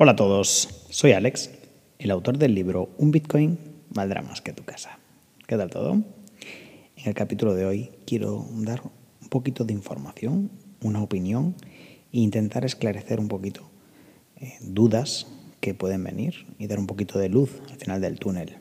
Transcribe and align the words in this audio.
Hola 0.00 0.12
a 0.12 0.16
todos, 0.16 0.86
soy 0.90 1.10
Alex, 1.10 1.50
el 1.98 2.12
autor 2.12 2.38
del 2.38 2.54
libro 2.54 2.88
Un 2.98 3.10
Bitcoin 3.10 3.58
valdrá 3.90 4.22
más 4.22 4.40
que 4.40 4.52
tu 4.52 4.62
casa. 4.62 5.00
¿Qué 5.48 5.56
tal 5.56 5.70
todo? 5.70 5.94
En 5.94 7.04
el 7.04 7.14
capítulo 7.14 7.52
de 7.52 7.66
hoy 7.66 7.90
quiero 8.06 8.46
dar 8.58 8.80
un 9.20 9.28
poquito 9.28 9.64
de 9.64 9.72
información, 9.72 10.52
una 10.82 11.02
opinión 11.02 11.56
e 12.12 12.20
intentar 12.20 12.64
esclarecer 12.64 13.18
un 13.18 13.26
poquito 13.26 13.68
eh, 14.36 14.52
dudas 14.60 15.26
que 15.58 15.74
pueden 15.74 16.04
venir 16.04 16.46
y 16.60 16.68
dar 16.68 16.78
un 16.78 16.86
poquito 16.86 17.18
de 17.18 17.28
luz 17.28 17.60
al 17.68 17.78
final 17.78 18.00
del 18.00 18.20
túnel. 18.20 18.58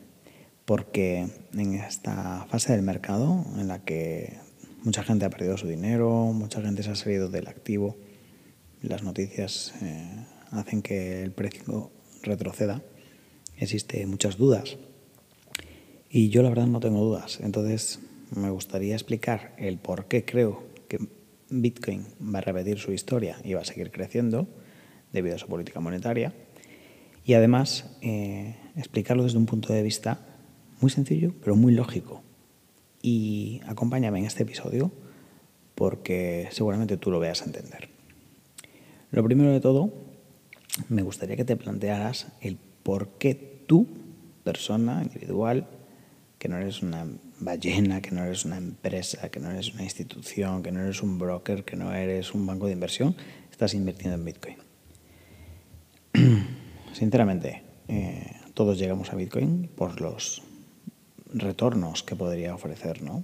Porque 0.65 1.27
en 1.53 1.75
esta 1.75 2.47
fase 2.49 2.71
del 2.71 2.81
mercado 2.81 3.45
en 3.59 3.67
la 3.67 3.85
que 3.85 4.39
mucha 4.83 5.03
gente 5.03 5.25
ha 5.25 5.29
perdido 5.29 5.55
su 5.55 5.67
dinero, 5.67 6.33
mucha 6.33 6.63
gente 6.63 6.81
se 6.81 6.89
ha 6.89 6.95
salido 6.95 7.29
del 7.29 7.47
activo, 7.47 7.95
las 8.81 9.03
noticias 9.03 9.75
eh, 9.83 10.25
hacen 10.51 10.81
que 10.81 11.23
el 11.23 11.31
precio 11.31 11.91
retroceda, 12.23 12.81
existen 13.57 14.09
muchas 14.09 14.37
dudas. 14.37 14.77
Y 16.09 16.29
yo 16.29 16.41
la 16.41 16.49
verdad 16.49 16.67
no 16.67 16.79
tengo 16.79 17.03
dudas. 17.03 17.39
Entonces 17.41 17.99
me 18.35 18.49
gustaría 18.49 18.93
explicar 18.93 19.53
el 19.57 19.77
por 19.77 20.05
qué 20.05 20.25
creo 20.25 20.63
que 20.87 20.99
Bitcoin 21.49 22.05
va 22.21 22.39
a 22.39 22.41
repetir 22.41 22.79
su 22.79 22.91
historia 22.91 23.37
y 23.43 23.53
va 23.53 23.61
a 23.61 23.65
seguir 23.65 23.91
creciendo 23.91 24.47
debido 25.13 25.35
a 25.35 25.39
su 25.39 25.47
política 25.47 25.79
monetaria. 25.79 26.33
Y 27.25 27.33
además 27.33 27.85
eh, 28.01 28.55
explicarlo 28.75 29.23
desde 29.23 29.37
un 29.37 29.45
punto 29.45 29.73
de 29.73 29.83
vista 29.83 30.25
muy 30.79 30.91
sencillo, 30.91 31.33
pero 31.41 31.55
muy 31.55 31.73
lógico. 31.73 32.23
Y 33.01 33.61
acompáñame 33.67 34.19
en 34.19 34.25
este 34.25 34.43
episodio 34.43 34.91
porque 35.75 36.47
seguramente 36.51 36.97
tú 36.97 37.11
lo 37.11 37.19
veas 37.19 37.41
a 37.41 37.45
entender. 37.45 37.89
Lo 39.11 39.23
primero 39.23 39.51
de 39.51 39.59
todo, 39.59 40.06
me 40.89 41.01
gustaría 41.01 41.35
que 41.35 41.45
te 41.45 41.55
plantearas 41.55 42.27
el 42.41 42.57
por 42.83 43.17
qué 43.17 43.35
tú, 43.67 43.87
persona 44.43 45.01
individual, 45.03 45.67
que 46.37 46.47
no 46.47 46.57
eres 46.57 46.81
una 46.81 47.05
ballena, 47.39 48.01
que 48.01 48.11
no 48.11 48.23
eres 48.23 48.45
una 48.45 48.57
empresa, 48.57 49.29
que 49.29 49.39
no 49.39 49.51
eres 49.51 49.73
una 49.73 49.83
institución, 49.83 50.63
que 50.63 50.71
no 50.71 50.81
eres 50.81 51.01
un 51.01 51.17
broker, 51.17 51.63
que 51.63 51.75
no 51.75 51.93
eres 51.93 52.33
un 52.33 52.45
banco 52.45 52.67
de 52.67 52.73
inversión, 52.73 53.15
estás 53.51 53.73
invirtiendo 53.73 54.15
en 54.15 54.25
Bitcoin. 54.25 54.57
Sinceramente, 56.93 57.63
eh, 57.87 58.31
todos 58.53 58.77
llegamos 58.77 59.11
a 59.11 59.15
Bitcoin 59.15 59.69
por 59.75 59.99
los 60.01 60.43
retornos 61.33 62.03
que 62.03 62.15
podría 62.15 62.55
ofrecer, 62.55 63.01
¿no? 63.01 63.23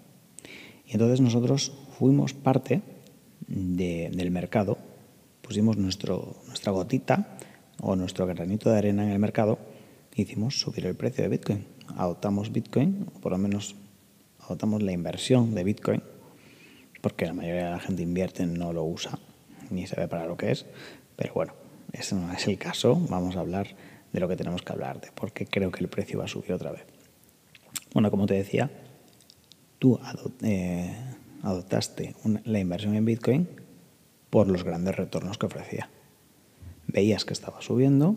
Y 0.86 0.94
entonces 0.94 1.22
nosotros 1.22 1.72
fuimos 1.98 2.34
parte 2.34 2.82
del 3.48 4.32
mercado, 4.32 4.73
pusimos 5.54 5.78
nuestro, 5.78 6.38
nuestra 6.48 6.72
gotita 6.72 7.38
o 7.80 7.96
nuestro 7.96 8.26
granito 8.26 8.72
de 8.72 8.78
arena 8.80 9.04
en 9.04 9.12
el 9.12 9.20
mercado 9.20 9.60
hicimos 10.16 10.60
subir 10.60 10.88
el 10.88 10.96
precio 10.96 11.24
de 11.24 11.30
Bitcoin. 11.30 11.68
Adoptamos 11.96 12.52
Bitcoin, 12.52 13.06
o 13.14 13.20
por 13.20 13.34
lo 13.34 13.38
menos 13.38 13.76
adoptamos 14.40 14.82
la 14.82 14.94
inversión 14.94 15.54
de 15.54 15.64
Bitcoin, 15.64 16.02
porque 17.02 17.28
la 17.28 17.34
mayoría 17.34 17.66
de 17.66 17.70
la 17.70 17.80
gente 17.80 18.02
invierte, 18.02 18.48
no 18.48 18.74
lo 18.74 18.84
usa, 18.84 19.20
ni 19.70 19.86
sabe 19.86 20.08
para 20.08 20.26
lo 20.26 20.38
que 20.38 20.50
es, 20.50 20.66
pero 21.16 21.36
bueno, 21.36 21.54
ese 21.92 22.16
no 22.16 22.34
es 22.34 22.48
el 22.48 22.58
caso, 22.58 23.00
vamos 23.08 23.36
a 23.36 23.42
hablar 23.42 23.68
de 24.12 24.20
lo 24.20 24.28
que 24.28 24.36
tenemos 24.36 24.64
que 24.64 24.74
hablar, 24.74 25.02
de 25.02 25.12
por 25.12 25.34
qué 25.34 25.46
creo 25.46 25.70
que 25.70 25.84
el 25.84 25.88
precio 25.88 26.18
va 26.18 26.26
a 26.26 26.28
subir 26.28 26.52
otra 26.52 26.72
vez. 26.72 26.86
Bueno, 27.94 28.10
como 28.10 28.26
te 28.26 28.34
decía, 28.34 28.72
tú 29.78 30.00
eh, 30.42 30.96
adoptaste 31.44 32.16
la 32.44 32.58
inversión 32.58 32.96
en 32.96 33.06
Bitcoin 33.06 33.63
por 34.34 34.48
los 34.48 34.64
grandes 34.64 34.96
retornos 34.96 35.38
que 35.38 35.46
ofrecía. 35.46 35.92
Veías 36.88 37.24
que 37.24 37.34
estaba 37.34 37.62
subiendo, 37.62 38.16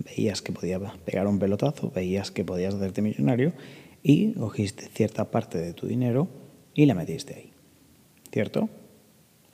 veías 0.00 0.42
que 0.42 0.50
podía 0.50 0.80
pegar 0.80 1.28
un 1.28 1.38
pelotazo, 1.38 1.92
veías 1.92 2.32
que 2.32 2.44
podías 2.44 2.74
hacerte 2.74 3.00
millonario 3.00 3.52
y 4.02 4.32
cogiste 4.32 4.88
cierta 4.88 5.30
parte 5.30 5.58
de 5.58 5.72
tu 5.72 5.86
dinero 5.86 6.26
y 6.74 6.86
la 6.86 6.96
metiste 6.96 7.36
ahí. 7.36 7.52
¿Cierto? 8.32 8.68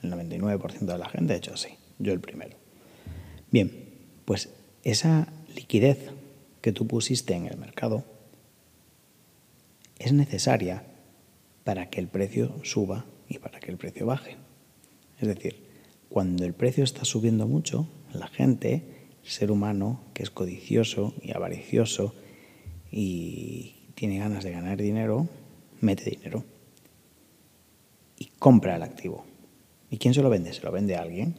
El 0.01 0.11
99% 0.13 0.79
de 0.79 0.97
la 0.97 1.09
gente 1.09 1.33
ha 1.33 1.37
hecho 1.37 1.53
así, 1.53 1.69
yo 1.99 2.11
el 2.11 2.21
primero. 2.21 2.57
Bien, 3.51 3.71
pues 4.25 4.49
esa 4.83 5.27
liquidez 5.55 6.09
que 6.61 6.71
tú 6.71 6.87
pusiste 6.87 7.35
en 7.35 7.45
el 7.45 7.57
mercado 7.57 8.03
es 9.99 10.11
necesaria 10.11 10.85
para 11.63 11.91
que 11.91 11.99
el 11.99 12.07
precio 12.07 12.55
suba 12.63 13.05
y 13.29 13.37
para 13.37 13.59
que 13.59 13.69
el 13.69 13.77
precio 13.77 14.07
baje. 14.07 14.37
Es 15.19 15.27
decir, 15.27 15.66
cuando 16.09 16.45
el 16.45 16.53
precio 16.53 16.83
está 16.83 17.05
subiendo 17.05 17.47
mucho, 17.47 17.87
la 18.13 18.27
gente, 18.27 18.83
el 19.23 19.29
ser 19.29 19.51
humano 19.51 20.01
que 20.13 20.23
es 20.23 20.29
codicioso 20.29 21.13
y 21.21 21.31
avaricioso 21.31 22.13
y 22.91 23.75
tiene 23.95 24.19
ganas 24.19 24.43
de 24.43 24.51
ganar 24.51 24.77
dinero, 24.77 25.27
mete 25.81 26.09
dinero 26.09 26.43
y 28.17 28.31
compra 28.39 28.75
el 28.75 28.83
activo. 28.83 29.25
¿Y 29.89 29.97
quién 29.97 30.13
se 30.13 30.21
lo 30.21 30.29
vende? 30.29 30.53
Se 30.53 30.63
lo 30.63 30.71
vende 30.71 30.95
a 30.95 31.01
alguien. 31.01 31.37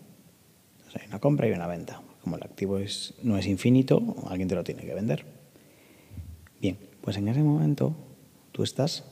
hay 0.94 1.06
una 1.08 1.18
compra 1.18 1.48
y 1.48 1.52
una 1.52 1.66
venta. 1.66 2.02
Como 2.22 2.36
el 2.36 2.42
activo 2.42 2.78
no 3.22 3.38
es 3.38 3.46
infinito, 3.46 4.16
alguien 4.28 4.48
te 4.48 4.54
lo 4.54 4.64
tiene 4.64 4.84
que 4.84 4.94
vender. 4.94 5.24
Bien, 6.60 6.78
pues 7.00 7.16
en 7.16 7.28
ese 7.28 7.42
momento 7.42 7.94
tú 8.52 8.62
estás 8.62 9.04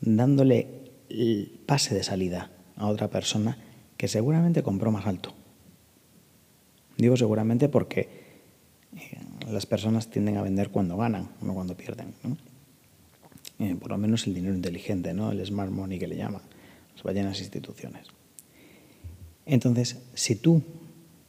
dándole 0.00 0.68
el 1.08 1.60
pase 1.66 1.94
de 1.94 2.02
salida 2.02 2.50
a 2.76 2.86
otra 2.86 3.08
persona 3.08 3.58
que 3.96 4.08
seguramente 4.08 4.62
compró 4.62 4.90
más 4.90 5.06
alto. 5.06 5.34
Digo 6.96 7.16
seguramente 7.16 7.68
porque 7.68 8.08
eh, 8.96 9.18
las 9.50 9.66
personas 9.66 10.10
tienden 10.10 10.36
a 10.36 10.42
vender 10.42 10.70
cuando 10.70 10.96
ganan, 10.96 11.30
no 11.40 11.54
cuando 11.54 11.76
pierden. 11.76 12.14
Eh, 13.58 13.76
por 13.78 13.90
lo 13.90 13.98
menos 13.98 14.26
el 14.26 14.34
dinero 14.34 14.54
inteligente, 14.54 15.14
¿no? 15.14 15.30
el 15.30 15.44
smart 15.44 15.70
money 15.70 15.98
que 15.98 16.08
le 16.08 16.16
llaman, 16.16 16.42
las 16.94 17.02
ballenas 17.02 17.40
instituciones. 17.40 18.06
Entonces, 19.46 19.98
si 20.14 20.36
tú, 20.36 20.62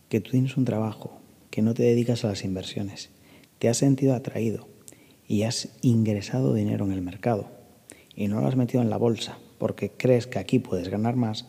que 0.09 0.21
tú 0.21 0.31
tienes 0.31 0.57
un 0.57 0.65
trabajo, 0.65 1.19
que 1.49 1.61
no 1.61 1.73
te 1.73 1.83
dedicas 1.83 2.23
a 2.23 2.29
las 2.29 2.43
inversiones, 2.43 3.09
te 3.59 3.69
has 3.69 3.77
sentido 3.77 4.13
atraído 4.13 4.67
y 5.27 5.43
has 5.43 5.69
ingresado 5.81 6.53
dinero 6.53 6.85
en 6.85 6.91
el 6.91 7.01
mercado 7.01 7.49
y 8.15 8.27
no 8.27 8.41
lo 8.41 8.47
has 8.47 8.55
metido 8.55 8.81
en 8.81 8.89
la 8.89 8.97
bolsa 8.97 9.37
porque 9.57 9.91
crees 9.91 10.27
que 10.27 10.39
aquí 10.39 10.59
puedes 10.59 10.89
ganar 10.89 11.15
más, 11.15 11.45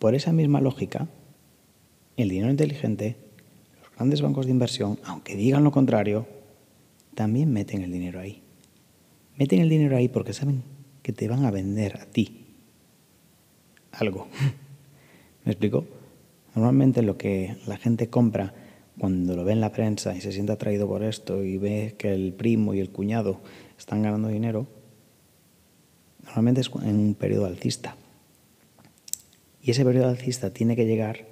por 0.00 0.14
esa 0.14 0.32
misma 0.32 0.62
lógica, 0.62 1.08
el 2.16 2.30
dinero 2.30 2.50
inteligente, 2.50 3.16
los 3.80 3.94
grandes 3.94 4.22
bancos 4.22 4.46
de 4.46 4.52
inversión, 4.52 4.98
aunque 5.04 5.36
digan 5.36 5.62
lo 5.62 5.70
contrario, 5.70 6.26
también 7.14 7.52
meten 7.52 7.82
el 7.82 7.92
dinero 7.92 8.18
ahí. 8.18 8.42
Meten 9.36 9.60
el 9.60 9.68
dinero 9.68 9.96
ahí 9.96 10.08
porque 10.08 10.32
saben 10.32 10.62
que 11.02 11.12
te 11.12 11.28
van 11.28 11.44
a 11.44 11.50
vender 11.50 11.98
a 12.00 12.06
ti 12.06 12.46
algo. 13.92 14.26
¿Me 15.44 15.52
explico? 15.52 15.84
Normalmente 16.54 17.02
lo 17.02 17.18
que 17.18 17.58
la 17.66 17.76
gente 17.76 18.08
compra 18.08 18.54
cuando 18.98 19.36
lo 19.36 19.44
ve 19.44 19.52
en 19.52 19.60
la 19.60 19.72
prensa 19.72 20.16
y 20.16 20.22
se 20.22 20.32
siente 20.32 20.52
atraído 20.52 20.88
por 20.88 21.04
esto 21.04 21.44
y 21.44 21.58
ve 21.58 21.94
que 21.98 22.12
el 22.12 22.32
primo 22.32 22.72
y 22.72 22.80
el 22.80 22.88
cuñado 22.88 23.40
están 23.78 24.02
ganando 24.02 24.28
dinero, 24.28 24.66
normalmente 26.24 26.62
es 26.62 26.70
en 26.82 26.96
un 26.96 27.14
periodo 27.14 27.44
alcista. 27.44 27.96
Y 29.62 29.72
ese 29.72 29.84
periodo 29.84 30.08
alcista 30.08 30.50
tiene 30.50 30.76
que 30.76 30.86
llegar 30.86 31.26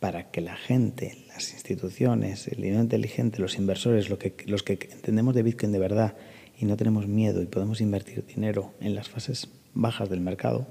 para 0.00 0.30
que 0.30 0.40
la 0.40 0.56
gente, 0.56 1.16
las 1.28 1.52
instituciones, 1.52 2.48
el 2.48 2.62
dinero 2.62 2.82
inteligente, 2.82 3.40
los 3.40 3.56
inversores, 3.56 4.08
los 4.10 4.62
que 4.62 4.88
entendemos 4.92 5.34
de 5.34 5.42
Bitcoin 5.42 5.72
de 5.72 5.78
verdad 5.78 6.16
y 6.58 6.64
no 6.64 6.76
tenemos 6.76 7.06
miedo 7.06 7.42
y 7.42 7.46
podemos 7.46 7.80
invertir 7.80 8.24
dinero 8.26 8.72
en 8.80 8.94
las 8.94 9.08
fases 9.08 9.48
bajas 9.74 10.08
del 10.08 10.20
mercado, 10.20 10.66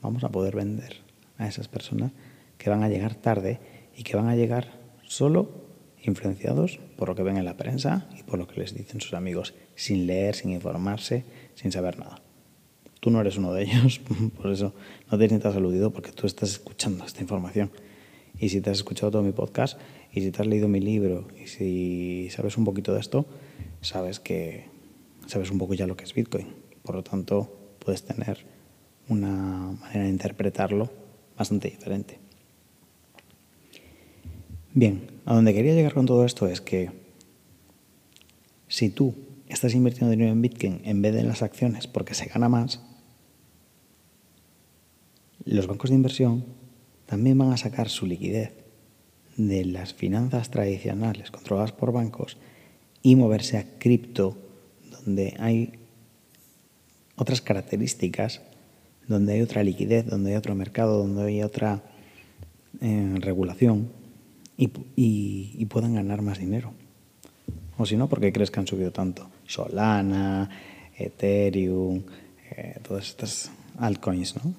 vamos 0.00 0.24
a 0.24 0.30
poder 0.30 0.56
vender 0.56 0.96
a 1.38 1.48
esas 1.48 1.68
personas 1.68 2.12
que 2.58 2.70
van 2.70 2.82
a 2.82 2.88
llegar 2.88 3.14
tarde 3.14 3.60
y 3.96 4.04
que 4.04 4.16
van 4.16 4.28
a 4.28 4.36
llegar 4.36 4.72
solo 5.04 5.62
influenciados 6.02 6.80
por 6.96 7.08
lo 7.08 7.14
que 7.14 7.22
ven 7.22 7.36
en 7.36 7.44
la 7.44 7.56
prensa 7.56 8.08
y 8.18 8.22
por 8.22 8.38
lo 8.38 8.46
que 8.46 8.60
les 8.60 8.74
dicen 8.74 9.00
sus 9.00 9.14
amigos, 9.14 9.54
sin 9.74 10.06
leer, 10.06 10.34
sin 10.34 10.50
informarse, 10.50 11.24
sin 11.54 11.72
saber 11.72 11.98
nada. 11.98 12.22
Tú 13.02 13.10
no 13.10 13.20
eres 13.20 13.36
uno 13.36 13.52
de 13.52 13.64
ellos, 13.64 14.00
por 14.40 14.52
eso 14.52 14.74
no 15.10 15.18
te 15.18 15.26
sientas 15.26 15.56
aludido 15.56 15.92
porque 15.92 16.12
tú 16.12 16.28
estás 16.28 16.52
escuchando 16.52 17.04
esta 17.04 17.20
información. 17.20 17.72
Y 18.38 18.50
si 18.50 18.60
te 18.60 18.70
has 18.70 18.76
escuchado 18.76 19.10
todo 19.10 19.22
mi 19.24 19.32
podcast 19.32 19.76
y 20.12 20.20
si 20.20 20.30
te 20.30 20.40
has 20.40 20.46
leído 20.46 20.68
mi 20.68 20.78
libro 20.78 21.26
y 21.36 21.48
si 21.48 22.28
sabes 22.30 22.56
un 22.56 22.64
poquito 22.64 22.94
de 22.94 23.00
esto, 23.00 23.26
sabes 23.80 24.20
que 24.20 24.66
sabes 25.26 25.50
un 25.50 25.58
poco 25.58 25.74
ya 25.74 25.88
lo 25.88 25.96
que 25.96 26.04
es 26.04 26.14
Bitcoin. 26.14 26.54
Por 26.84 26.94
lo 26.94 27.02
tanto, 27.02 27.74
puedes 27.84 28.04
tener 28.04 28.46
una 29.08 29.72
manera 29.80 30.04
de 30.04 30.08
interpretarlo 30.08 30.88
bastante 31.36 31.70
diferente. 31.70 32.20
Bien, 34.74 35.08
a 35.24 35.34
donde 35.34 35.52
quería 35.54 35.74
llegar 35.74 35.94
con 35.94 36.06
todo 36.06 36.24
esto 36.24 36.46
es 36.46 36.60
que 36.60 36.92
si 38.68 38.90
tú 38.90 39.12
estás 39.48 39.74
invirtiendo 39.74 40.12
dinero 40.12 40.30
en 40.30 40.40
Bitcoin 40.40 40.82
en 40.84 41.02
vez 41.02 41.14
de 41.14 41.20
en 41.22 41.26
las 41.26 41.42
acciones 41.42 41.88
porque 41.88 42.14
se 42.14 42.26
gana 42.26 42.48
más, 42.48 42.80
los 45.44 45.66
bancos 45.66 45.90
de 45.90 45.96
inversión 45.96 46.44
también 47.06 47.38
van 47.38 47.52
a 47.52 47.56
sacar 47.56 47.88
su 47.88 48.06
liquidez 48.06 48.52
de 49.36 49.64
las 49.64 49.94
finanzas 49.94 50.50
tradicionales 50.50 51.30
controladas 51.30 51.72
por 51.72 51.92
bancos 51.92 52.36
y 53.02 53.16
moverse 53.16 53.58
a 53.58 53.78
cripto, 53.78 54.36
donde 54.90 55.34
hay 55.38 55.72
otras 57.16 57.40
características, 57.40 58.42
donde 59.08 59.34
hay 59.34 59.42
otra 59.42 59.64
liquidez, 59.64 60.06
donde 60.06 60.30
hay 60.30 60.36
otro 60.36 60.54
mercado, 60.54 60.98
donde 60.98 61.24
hay 61.24 61.42
otra 61.42 61.82
eh, 62.80 63.14
regulación 63.16 63.90
y, 64.56 64.70
y, 64.96 65.66
puedan 65.66 65.94
ganar 65.94 66.22
más 66.22 66.38
dinero. 66.38 66.72
O 67.78 67.86
si 67.86 67.96
no, 67.96 68.08
¿por 68.08 68.20
qué 68.20 68.32
crees 68.32 68.50
que 68.50 68.60
han 68.60 68.66
subido 68.66 68.92
tanto? 68.92 69.28
Solana, 69.46 70.48
Ethereum, 70.96 72.02
eh, 72.50 72.78
todas 72.82 73.08
estas 73.08 73.50
altcoins, 73.78 74.36
¿no? 74.36 74.54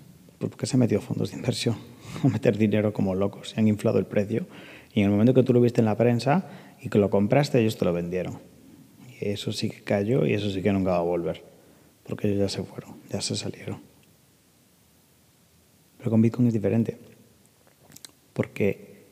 Porque 0.50 0.66
se 0.66 0.76
han 0.76 0.82
metido 0.82 1.02
fondos 1.02 1.32
de 1.32 1.38
inversión 1.38 1.78
a 2.24 2.28
meter 2.28 2.58
dinero 2.58 2.94
como 2.94 3.16
locos, 3.16 3.50
se 3.50 3.60
han 3.60 3.68
inflado 3.68 4.00
el 4.00 4.06
precio 4.06 4.46
y 4.94 5.00
en 5.00 5.06
el 5.06 5.12
momento 5.12 5.34
que 5.34 5.44
tú 5.44 5.54
lo 5.54 5.62
viste 5.62 5.82
en 5.82 5.86
la 5.86 5.98
prensa 5.98 6.50
y 6.82 6.90
que 6.90 7.00
lo 7.00 7.10
compraste, 7.10 7.60
ellos 7.60 7.78
te 7.78 7.86
lo 7.86 7.94
vendieron. 7.94 8.40
Y 9.20 9.30
eso 9.30 9.52
sí 9.52 9.70
que 9.70 9.82
cayó 9.82 10.26
y 10.26 10.34
eso 10.34 10.50
sí 10.50 10.62
que 10.62 10.72
nunca 10.72 10.92
va 10.92 10.98
a 10.98 11.02
volver, 11.02 11.44
porque 12.08 12.28
ellos 12.28 12.40
ya 12.40 12.50
se 12.50 12.64
fueron, 12.64 12.96
ya 13.10 13.22
se 13.22 13.36
salieron. 13.36 13.82
Pero 15.98 16.12
con 16.12 16.22
Bitcoin 16.22 16.48
es 16.48 16.54
diferente, 16.54 16.98
porque 18.34 19.06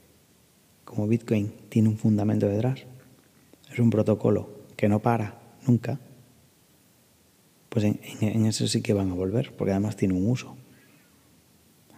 como 0.84 1.08
Bitcoin 1.08 1.54
tiene 1.70 1.88
un 1.88 1.98
fundamento 1.98 2.48
detrás, 2.48 2.84
es 3.72 3.80
un 3.80 3.90
protocolo 3.90 4.50
que 4.76 4.90
no 4.90 5.00
para 5.00 5.40
nunca, 5.66 6.00
pues 7.70 7.86
en, 7.86 8.46
eso 8.46 8.68
sí 8.68 8.82
que 8.82 8.94
van 8.94 9.10
a 9.12 9.14
volver, 9.14 9.54
porque 9.56 9.72
además 9.72 9.96
tiene 9.96 10.14
un 10.14 10.30
uso. 10.30 10.58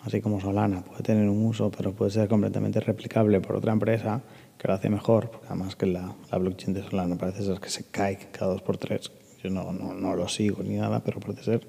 Así 0.04 0.20
como 0.20 0.42
Solana 0.42 0.84
puede 0.84 1.02
tener 1.02 1.30
un 1.30 1.46
uso, 1.46 1.72
pero 1.72 1.94
puede 1.94 2.12
ser 2.12 2.28
completamente 2.28 2.80
replicable 2.82 3.40
por 3.40 3.56
otra 3.56 3.72
empresa 3.72 4.22
que 4.58 4.68
lo 4.68 4.74
hace 4.74 4.90
mejor, 4.90 5.32
además 5.48 5.76
que 5.76 5.86
la, 5.86 6.14
blockchain 6.32 6.74
de 6.74 6.84
Solana 6.84 7.18
parece 7.18 7.44
ser 7.44 7.60
que 7.60 7.70
se 7.70 7.86
cae 7.86 8.18
cada 8.32 8.52
dos 8.52 8.62
por 8.62 8.78
tres. 8.78 9.12
Yo 9.42 9.50
no, 9.50 9.72
no, 9.72 9.94
no 9.94 10.16
lo 10.16 10.28
sigo 10.28 10.62
ni 10.62 10.76
nada, 10.76 11.02
pero 11.04 11.20
parece 11.20 11.44
ser. 11.44 11.68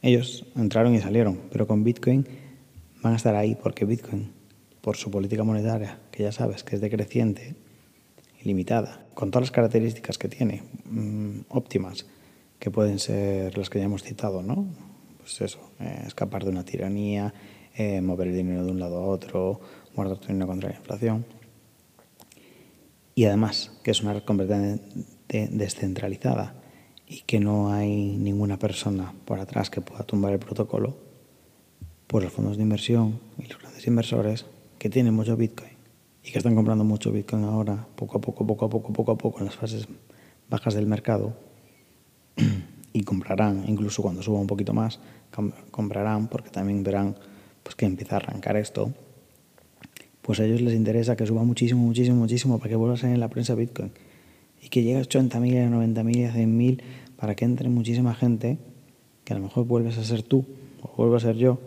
Ellos 0.00 0.46
entraron 0.56 0.94
y 0.94 1.00
salieron, 1.00 1.40
pero 1.50 1.66
con 1.66 1.84
Bitcoin 1.84 2.26
van 3.02 3.12
a 3.12 3.16
estar 3.16 3.34
ahí 3.34 3.54
porque 3.54 3.84
Bitcoin, 3.84 4.32
por 4.80 4.96
su 4.96 5.10
política 5.10 5.44
monetaria, 5.44 5.98
que 6.10 6.22
ya 6.22 6.32
sabes 6.32 6.64
que 6.64 6.76
es 6.76 6.80
decreciente, 6.80 7.54
limitada, 8.42 9.06
con 9.14 9.30
todas 9.30 9.44
las 9.44 9.50
características 9.50 10.18
que 10.18 10.28
tiene, 10.28 10.62
mm, 10.90 11.40
óptimas, 11.48 12.06
que 12.58 12.70
pueden 12.70 12.98
ser 12.98 13.56
las 13.58 13.68
que 13.68 13.78
ya 13.78 13.84
hemos 13.84 14.02
citado, 14.02 14.42
¿no? 14.42 14.66
Pues 15.24 15.40
eso, 15.40 15.70
eh, 15.80 16.02
escapar 16.06 16.44
de 16.44 16.50
una 16.50 16.66
tiranía, 16.66 17.32
eh, 17.74 18.02
mover 18.02 18.28
el 18.28 18.36
dinero 18.36 18.62
de 18.62 18.72
un 18.72 18.78
lado 18.78 18.98
a 18.98 19.06
otro, 19.06 19.58
guardar 19.96 20.18
tu 20.18 20.28
dinero 20.28 20.48
contra 20.48 20.68
la 20.68 20.76
inflación. 20.76 21.24
Y 23.14 23.24
además, 23.24 23.72
que 23.82 23.90
es 23.90 24.02
una 24.02 24.12
red 24.12 24.22
completamente 24.24 25.48
descentralizada 25.50 26.56
y 27.08 27.22
que 27.22 27.40
no 27.40 27.72
hay 27.72 28.18
ninguna 28.18 28.58
persona 28.58 29.14
por 29.24 29.40
atrás 29.40 29.70
que 29.70 29.80
pueda 29.80 30.04
tumbar 30.04 30.34
el 30.34 30.40
protocolo, 30.40 30.94
pues 32.06 32.22
los 32.22 32.32
fondos 32.34 32.58
de 32.58 32.62
inversión 32.64 33.18
y 33.38 33.46
los 33.46 33.58
grandes 33.58 33.86
inversores 33.86 34.44
que 34.78 34.90
tienen 34.90 35.14
mucho 35.14 35.38
Bitcoin 35.38 35.72
y 36.22 36.32
que 36.32 36.38
están 36.38 36.54
comprando 36.54 36.84
mucho 36.84 37.12
Bitcoin 37.12 37.44
ahora, 37.44 37.86
poco 37.96 38.18
a 38.18 38.20
poco, 38.20 38.46
poco 38.46 38.66
a 38.66 38.68
poco, 38.68 38.92
poco 38.92 39.12
a 39.12 39.16
poco, 39.16 39.38
en 39.38 39.46
las 39.46 39.56
fases 39.56 39.88
bajas 40.50 40.74
del 40.74 40.86
mercado, 40.86 41.34
y 42.94 43.02
comprarán, 43.02 43.64
incluso 43.66 44.02
cuando 44.02 44.22
suba 44.22 44.38
un 44.38 44.46
poquito 44.46 44.72
más, 44.72 45.00
comprarán 45.72 46.28
porque 46.28 46.48
también 46.50 46.84
verán 46.84 47.16
pues, 47.64 47.74
que 47.74 47.86
empieza 47.86 48.14
a 48.14 48.18
arrancar 48.18 48.56
esto, 48.56 48.92
pues 50.22 50.38
a 50.38 50.44
ellos 50.44 50.60
les 50.60 50.74
interesa 50.74 51.16
que 51.16 51.26
suba 51.26 51.42
muchísimo, 51.42 51.82
muchísimo, 51.82 52.16
muchísimo 52.16 52.58
para 52.58 52.70
que 52.70 52.76
vuelva 52.76 52.94
a 52.94 52.96
ser 52.96 53.10
en 53.10 53.18
la 53.18 53.28
prensa 53.28 53.56
Bitcoin. 53.56 53.90
Y 54.62 54.68
que 54.68 54.82
llegue 54.82 54.98
a 54.98 55.02
80.000, 55.02 55.66
a 55.66 55.70
90.000, 55.70 56.30
a 56.30 56.34
100.000 56.34 56.82
para 57.16 57.34
que 57.34 57.44
entre 57.44 57.68
muchísima 57.68 58.14
gente 58.14 58.58
que 59.24 59.32
a 59.32 59.36
lo 59.36 59.42
mejor 59.42 59.66
vuelves 59.66 59.98
a 59.98 60.04
ser 60.04 60.22
tú 60.22 60.46
o 60.80 60.96
vuelvo 60.96 61.16
a 61.16 61.20
ser 61.20 61.34
yo. 61.36 61.58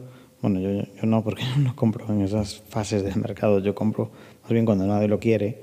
Bueno, 0.41 0.61
yo, 0.61 0.69
yo 0.71 1.05
no, 1.05 1.25
porque 1.25 1.43
no 1.59 1.75
compro 1.75 2.07
en 2.07 2.21
esas 2.21 2.63
fases 2.69 3.03
del 3.03 3.17
mercado, 3.17 3.59
yo 3.59 3.75
compro 3.75 4.11
más 4.43 4.51
bien 4.51 4.65
cuando 4.65 4.87
nadie 4.87 5.09
lo 5.09 5.19
quiere, 5.19 5.61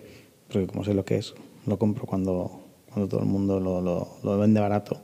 porque 0.49 0.67
como 0.67 0.85
sé 0.85 0.93
lo 0.93 1.07
que 1.07 1.17
es, 1.17 1.35
lo 1.67 1.79
compro 1.79 2.05
cuando, 2.05 2.61
cuando 2.93 3.09
todo 3.09 3.21
el 3.21 3.27
mundo 3.27 3.61
lo, 3.61 3.81
lo, 3.81 4.09
lo 4.23 4.39
vende 4.39 4.61
barato 4.61 5.01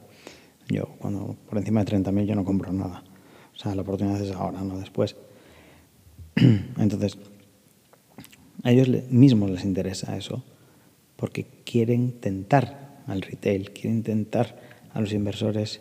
yo, 0.71 0.87
cuando 0.99 1.37
por 1.49 1.59
encima 1.59 1.85
de 1.85 1.97
30.000 1.97 2.25
yo 2.27 2.35
no 2.35 2.45
compro 2.45 2.73
nada. 2.73 3.05
O 3.55 3.59
sea, 3.59 3.75
la 3.75 3.83
oportunidad 3.83 4.21
es 4.21 4.33
ahora, 4.33 4.63
no 4.63 4.79
después. 4.79 5.17
Entonces, 6.37 7.19
a 8.63 8.71
ellos 8.71 8.89
mismos 9.11 9.51
les 9.51 9.65
interesa 9.65 10.17
eso, 10.17 10.43
porque 11.17 11.47
quieren 11.65 12.13
tentar 12.21 13.03
al 13.07 13.23
retail, 13.23 13.73
quieren 13.73 14.03
tentar 14.03 14.59
a 14.93 15.01
los 15.01 15.13
inversores 15.13 15.81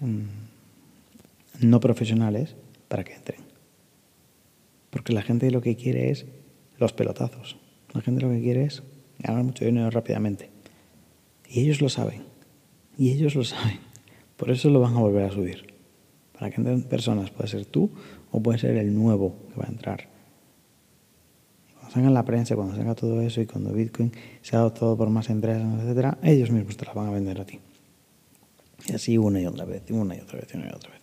mm, 0.00 1.66
no 1.66 1.80
profesionales 1.80 2.56
para 2.88 3.04
que 3.04 3.14
entren. 3.14 3.40
Porque 4.90 5.12
la 5.12 5.22
gente 5.22 5.50
lo 5.50 5.60
que 5.60 5.76
quiere 5.76 6.10
es 6.10 6.26
los 6.78 6.92
pelotazos. 6.92 7.56
La 7.92 8.00
gente 8.00 8.22
lo 8.22 8.30
que 8.30 8.40
quiere 8.40 8.64
es 8.64 8.82
ganar 9.18 9.44
mucho 9.44 9.64
dinero 9.64 9.90
rápidamente. 9.90 10.50
Y 11.48 11.60
ellos 11.60 11.80
lo 11.80 11.88
saben. 11.88 12.22
Y 12.96 13.10
ellos 13.10 13.34
lo 13.34 13.44
saben. 13.44 13.87
Por 14.38 14.52
eso 14.52 14.70
lo 14.70 14.80
van 14.80 14.94
a 14.94 15.00
volver 15.00 15.24
a 15.24 15.30
subir. 15.30 15.66
Para 16.32 16.50
que 16.50 16.56
entren 16.56 16.82
personas, 16.84 17.30
puede 17.30 17.48
ser 17.48 17.66
tú 17.66 17.90
o 18.30 18.40
puede 18.40 18.58
ser 18.58 18.76
el 18.76 18.94
nuevo 18.94 19.34
que 19.48 19.60
va 19.60 19.66
a 19.66 19.68
entrar. 19.68 20.08
Cuando 21.74 21.90
salga 21.90 22.10
la 22.10 22.24
prensa, 22.24 22.54
cuando 22.54 22.76
salga 22.76 22.94
todo 22.94 23.20
eso 23.20 23.40
y 23.40 23.46
cuando 23.46 23.72
Bitcoin 23.72 24.12
se 24.40 24.54
ha 24.54 24.60
adoptado 24.60 24.96
por 24.96 25.10
más 25.10 25.28
empresas, 25.28 25.82
etcétera, 25.82 26.18
ellos 26.22 26.52
mismos 26.52 26.76
te 26.76 26.86
la 26.86 26.92
van 26.92 27.08
a 27.08 27.10
vender 27.10 27.40
a 27.40 27.44
ti. 27.44 27.58
Y 28.86 28.92
así 28.92 29.18
una 29.18 29.40
y 29.40 29.46
otra 29.46 29.64
vez, 29.64 29.82
y 29.88 29.92
una 29.92 30.16
y 30.16 30.20
otra 30.20 30.38
vez, 30.38 30.48
y 30.54 30.56
una 30.56 30.66
y 30.66 30.72
otra 30.72 30.90
vez. 30.92 31.00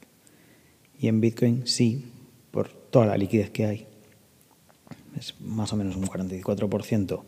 Y 0.98 1.08
en 1.10 1.20
Bitcoin 1.20 1.68
sí, 1.68 2.09
por 2.52 2.69
toda 2.69 3.06
la 3.06 3.18
liquidez 3.18 3.50
que 3.50 3.66
hay, 3.66 3.88
es 5.19 5.36
más 5.42 5.74
o 5.74 5.76
menos 5.76 5.98
un 5.98 6.06
44% 6.06 7.21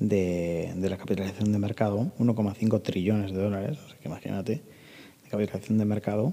de, 0.00 0.74
de 0.76 0.90
la 0.90 0.98
capitalización 0.98 1.50
de 1.50 1.58
mercado, 1.58 2.12
1,5 2.18 2.82
trillones 2.82 3.32
de 3.32 3.42
dólares, 3.42 3.78
o 3.78 3.88
sea 3.88 3.98
que 3.98 4.08
imagínate 4.08 4.83
capitalización 5.36 5.78
de 5.78 5.84
mercado. 5.84 6.32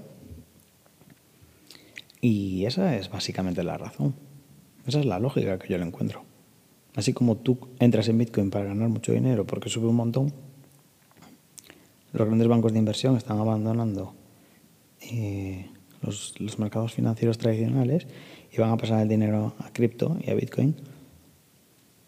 Y 2.20 2.64
esa 2.66 2.96
es 2.96 3.10
básicamente 3.10 3.64
la 3.64 3.76
razón. 3.76 4.14
Esa 4.86 5.00
es 5.00 5.06
la 5.06 5.18
lógica 5.18 5.58
que 5.58 5.68
yo 5.68 5.78
le 5.78 5.84
encuentro. 5.84 6.24
Así 6.94 7.12
como 7.12 7.36
tú 7.36 7.58
entras 7.78 8.08
en 8.08 8.18
Bitcoin 8.18 8.50
para 8.50 8.66
ganar 8.66 8.88
mucho 8.88 9.12
dinero 9.12 9.46
porque 9.46 9.68
sube 9.68 9.86
un 9.86 9.96
montón, 9.96 10.32
los 12.12 12.26
grandes 12.26 12.46
bancos 12.48 12.72
de 12.72 12.78
inversión 12.78 13.16
están 13.16 13.38
abandonando 13.38 14.14
eh, 15.00 15.70
los, 16.02 16.38
los, 16.38 16.58
mercados 16.58 16.92
financieros 16.92 17.38
tradicionales 17.38 18.06
y 18.52 18.58
van 18.58 18.70
a 18.70 18.76
pasar 18.76 19.00
el 19.00 19.08
dinero 19.08 19.54
a 19.58 19.72
cripto 19.72 20.18
y 20.22 20.30
a 20.30 20.34
Bitcoin 20.34 20.76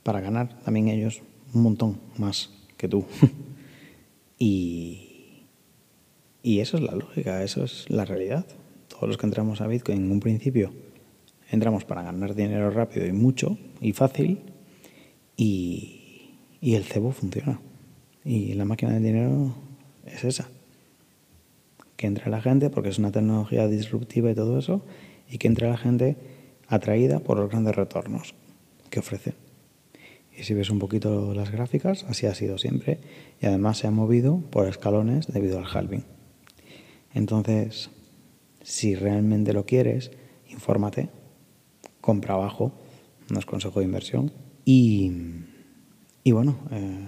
para 0.03 0.21
ganar 0.21 0.61
también 0.65 0.89
ellos 0.89 1.23
un 1.55 1.63
montón 1.63 1.99
más 2.19 2.51
que 2.77 2.89
tú. 2.89 3.07
y, 4.39 5.04
y 6.45 6.61
eso 6.61 6.77
es 6.77 6.83
la 6.83 6.95
lógica, 6.95 7.43
eso 7.43 7.65
es 7.65 7.89
la 7.89 8.05
realidad. 8.05 8.45
Todos 8.89 9.09
los 9.09 9.17
que 9.17 9.25
entramos 9.25 9.63
a 9.63 9.67
Bitcoin 9.67 10.05
en 10.05 10.13
un 10.13 10.21
principio 10.21 10.75
entramos 11.51 11.87
para 11.87 12.03
ganar 12.03 12.35
dinero 12.35 12.71
rápido 12.71 13.07
y 13.07 13.13
mucho 13.13 13.57
y 13.81 13.95
fácil 13.95 14.41
y, 15.39 16.37
el 16.61 16.85
cebo 16.85 17.13
funciona. 17.13 17.63
Y 18.27 18.53
la 18.53 18.67
máquina 18.67 18.93
del 18.93 19.03
dinero 19.03 19.55
es 20.05 20.23
esa. 20.25 20.51
Que 21.97 22.07
entre 22.07 22.31
la 22.31 22.43
gente 22.43 22.69
porque 22.69 22.91
es 22.91 22.99
una 22.99 23.11
tecnología 23.11 23.67
disruptiva 23.67 24.31
y 24.31 24.35
todo 24.35 24.59
eso 24.59 24.85
y 25.31 25.39
que 25.39 25.49
entre 25.49 25.71
la 25.71 25.79
gente 25.79 26.19
atraída 26.69 27.21
por 27.21 27.39
los 27.39 27.49
grandes 27.49 27.75
retornos 27.75 28.35
que 28.91 29.01
ofrece. 29.01 29.33
Y 30.37 30.43
si 30.43 30.53
ves 30.53 30.69
un 30.69 30.79
poquito 30.79 31.33
las 31.33 31.51
gráficas, 31.51 32.05
así 32.07 32.27
ha 32.27 32.35
sido 32.35 32.59
siempre 32.59 32.99
y 33.41 33.47
además 33.47 33.79
se 33.79 33.87
ha 33.87 33.91
movido 33.91 34.43
por 34.51 34.69
escalones 34.69 35.27
debido 35.29 35.59
al 35.59 35.65
halving. 35.65 36.05
Entonces, 37.15 37.91
si 38.63 38.95
realmente 38.97 39.53
lo 39.53 39.65
quieres, 39.65 40.11
infórmate, 40.49 41.09
compra 42.01 42.35
abajo, 42.35 42.73
no 43.31 43.39
es 43.39 43.47
consejo 43.47 43.81
de 43.81 43.87
inversión. 43.87 44.33
Y, 44.65 45.13
bueno, 46.27 46.59
eh, 46.71 47.07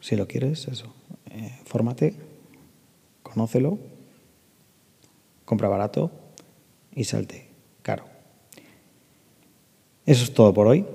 si 0.00 0.16
lo 0.16 0.26
quieres, 0.26 0.66
eso, 0.68 0.94
eh, 1.30 1.60
fórmate, 1.64 2.14
conócelo, 3.22 3.78
compra 5.44 5.68
barato 5.68 6.10
y 6.94 7.04
salte 7.04 7.48
caro. 7.82 8.04
Eso 10.06 10.24
es 10.24 10.32
todo 10.32 10.54
por 10.54 10.66
hoy. 10.66 10.86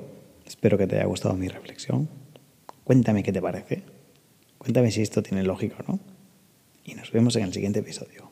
Espero 0.46 0.78
que 0.78 0.88
te 0.88 0.96
haya 0.96 1.06
gustado 1.06 1.36
mi 1.36 1.48
reflexión. 1.48 2.10
Cuéntame 2.84 3.24
qué 3.24 3.32
te 3.32 3.42
parece. 3.42 3.84
Cuéntame 4.58 4.92
si 4.92 5.02
esto 5.02 5.22
tiene 5.22 5.44
lógica 5.44 5.78
o 5.88 5.92
no. 5.92 6.00
Y 6.84 6.96
nos 6.96 7.12
vemos 7.12 7.36
en 7.36 7.44
el 7.44 7.54
siguiente 7.54 7.80
episodio. 7.80 8.29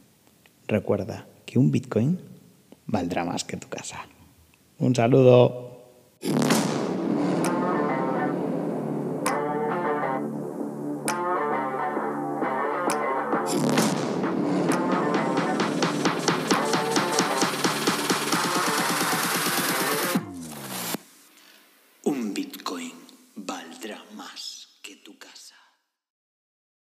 Recuerda 0.67 1.27
que 1.45 1.57
un 1.59 1.71
Bitcoin 1.71 2.19
valdrá 2.85 3.23
más 3.23 3.43
que 3.43 3.57
tu 3.57 3.69
casa. 3.69 4.05
Un 4.79 4.93
saludo. 4.93 5.67